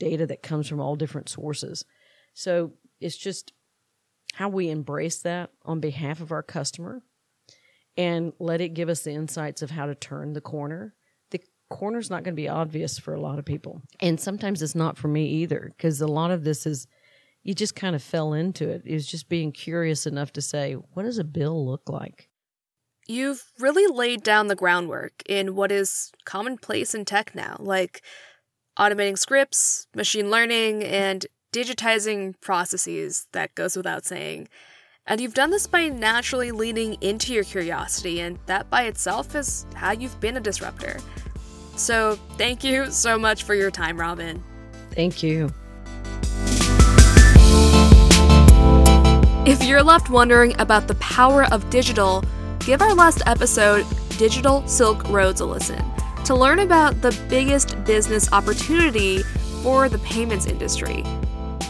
data 0.00 0.26
that 0.26 0.42
comes 0.42 0.66
from 0.66 0.80
all 0.80 0.96
different 0.96 1.28
sources. 1.28 1.84
So 2.34 2.72
it's 3.00 3.16
just 3.16 3.52
how 4.34 4.48
we 4.48 4.68
embrace 4.68 5.18
that 5.22 5.50
on 5.64 5.78
behalf 5.78 6.20
of 6.20 6.32
our 6.32 6.42
customer 6.42 7.02
and 7.96 8.32
let 8.40 8.60
it 8.60 8.74
give 8.74 8.88
us 8.88 9.02
the 9.02 9.12
insights 9.12 9.62
of 9.62 9.70
how 9.70 9.86
to 9.86 9.94
turn 9.94 10.32
the 10.32 10.40
corner 10.40 10.94
The 11.30 11.40
corner's 11.68 12.10
not 12.10 12.24
going 12.24 12.34
to 12.34 12.42
be 12.42 12.48
obvious 12.48 12.98
for 12.98 13.14
a 13.14 13.20
lot 13.20 13.38
of 13.38 13.44
people. 13.44 13.82
And 14.00 14.18
sometimes 14.18 14.62
it's 14.62 14.74
not 14.74 14.98
for 14.98 15.06
me 15.06 15.26
either, 15.26 15.72
because 15.76 16.00
a 16.00 16.08
lot 16.08 16.32
of 16.32 16.42
this 16.42 16.66
is 16.66 16.88
you 17.44 17.54
just 17.54 17.76
kind 17.76 17.94
of 17.94 18.02
fell 18.02 18.32
into 18.32 18.68
it. 18.68 18.82
It 18.84 18.94
was 18.94 19.06
just 19.06 19.28
being 19.28 19.52
curious 19.52 20.06
enough 20.06 20.32
to 20.32 20.42
say, 20.42 20.74
what 20.74 21.04
does 21.04 21.18
a 21.18 21.24
bill 21.24 21.64
look 21.64 21.88
like? 21.88 22.30
you've 23.10 23.50
really 23.58 23.92
laid 23.92 24.22
down 24.22 24.46
the 24.46 24.54
groundwork 24.54 25.22
in 25.28 25.56
what 25.56 25.72
is 25.72 26.12
commonplace 26.24 26.94
in 26.94 27.04
tech 27.04 27.34
now, 27.34 27.56
like 27.58 28.02
automating 28.80 29.18
scripts, 29.18 29.86
machine 29.94 30.30
learning, 30.30 30.82
and 30.82 31.26
digitizing 31.52 32.40
processes 32.40 33.26
that 33.32 33.54
goes 33.54 33.76
without 33.76 34.06
saying. 34.06 34.48
And 35.06 35.20
you've 35.20 35.34
done 35.34 35.50
this 35.50 35.66
by 35.66 35.88
naturally 35.88 36.50
leaning 36.50 36.94
into 37.02 37.34
your 37.34 37.44
curiosity, 37.44 38.20
and 38.20 38.38
that 38.46 38.70
by 38.70 38.84
itself 38.84 39.34
is 39.34 39.66
how 39.74 39.92
you've 39.92 40.18
been 40.20 40.36
a 40.36 40.40
disruptor. 40.40 40.98
So, 41.76 42.18
thank 42.38 42.64
you 42.64 42.90
so 42.90 43.18
much 43.18 43.42
for 43.42 43.54
your 43.54 43.70
time, 43.70 44.00
Robin. 44.00 44.42
Thank 44.92 45.22
you. 45.22 45.52
If 49.46 49.64
you're 49.64 49.82
left 49.82 50.10
wondering 50.10 50.58
about 50.60 50.86
the 50.88 50.94
power 50.96 51.44
of 51.52 51.68
digital, 51.70 52.24
give 52.60 52.80
our 52.80 52.94
last 52.94 53.22
episode, 53.26 53.86
Digital 54.18 54.66
Silk 54.68 55.08
Roads, 55.08 55.40
a 55.40 55.46
listen 55.46 55.82
to 56.30 56.36
learn 56.36 56.60
about 56.60 57.02
the 57.02 57.10
biggest 57.28 57.84
business 57.84 58.32
opportunity 58.32 59.24
for 59.64 59.88
the 59.88 59.98
payments 59.98 60.46
industry. 60.46 61.02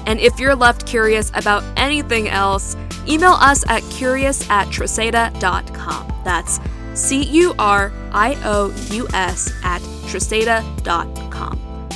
And 0.05 0.21
if 0.21 0.39
you're 0.39 0.55
left 0.55 0.87
curious 0.87 1.31
about 1.33 1.65
anything 1.79 2.29
else, 2.29 2.77
email 3.09 3.39
us 3.41 3.65
at 3.71 3.83
curious 3.85 4.47
at. 4.51 6.23
That's 6.27 6.61
C 6.93 7.23
U 7.23 7.55
R 7.59 7.91
I 8.13 8.37
O 8.45 8.71
U 8.91 9.09
S 9.15 9.51
at 9.65 9.81
tresata.com. 9.81 11.89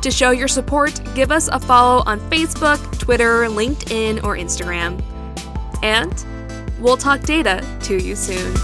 To 0.00 0.10
show 0.12 0.30
your 0.30 0.46
support, 0.46 1.00
give 1.16 1.32
us 1.32 1.48
a 1.48 1.58
follow 1.58 2.04
on 2.06 2.20
Facebook, 2.30 3.00
Twitter, 3.00 3.46
LinkedIn, 3.46 4.22
or 4.22 4.36
Instagram. 4.36 5.02
And 5.82 6.24
we'll 6.78 6.96
talk 6.96 7.22
data 7.22 7.66
to 7.82 8.00
you 8.00 8.14
soon. 8.14 8.54